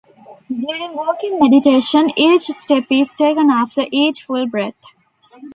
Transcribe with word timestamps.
During 0.47 0.95
walking 0.95 1.37
meditation 1.39 2.09
each 2.15 2.45
step 2.47 2.85
is 2.89 3.13
taken 3.15 3.51
after 3.51 3.83
each 3.91 4.23
full 4.23 4.47
breath. 4.47 4.73